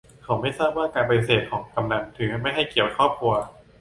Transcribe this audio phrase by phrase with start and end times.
[0.23, 3.33] เขาไม่ทราบว่าการปฏิเสธของกำนัล ถือไม่ให้เกียรติครอบครัว